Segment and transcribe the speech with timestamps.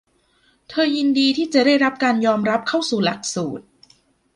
[0.69, 3.65] เธอยินดีที่จะได้รับการยอมรับเข้าสู่หลักสูตร